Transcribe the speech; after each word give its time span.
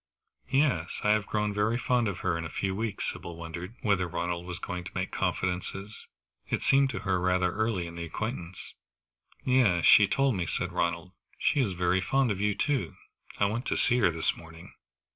"Yes 0.49 0.99
I 1.03 1.11
have 1.11 1.27
grown 1.27 1.53
very 1.53 1.77
fond 1.77 2.07
of 2.07 2.21
her 2.21 2.35
in 2.35 2.43
a 2.43 2.49
few 2.49 2.75
weeks." 2.75 3.11
Sybil 3.13 3.35
wondered 3.35 3.75
whether 3.83 4.07
Ronald 4.07 4.47
was 4.47 4.57
going 4.57 4.83
to 4.85 4.91
make 4.95 5.11
confidences. 5.11 6.07
It 6.49 6.63
seemed 6.63 6.89
to 6.89 6.99
her 7.01 7.21
rather 7.21 7.51
early 7.51 7.85
in 7.85 7.93
the 7.97 8.05
acquaintance. 8.05 8.73
"Yes, 9.45 9.85
she 9.85 10.07
told 10.07 10.33
me," 10.35 10.47
said 10.47 10.71
Ronald. 10.73 11.11
"She 11.37 11.59
is 11.61 11.73
very 11.73 12.01
fond 12.01 12.31
of 12.31 12.41
you, 12.41 12.55
too; 12.55 12.95
I 13.39 13.45
went 13.45 13.67
to 13.67 13.77
see 13.77 13.99
her 13.99 14.09
this 14.09 14.35
morning." 14.35 14.73